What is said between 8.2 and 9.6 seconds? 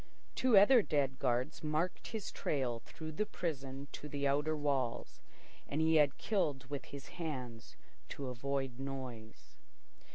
avoid noise.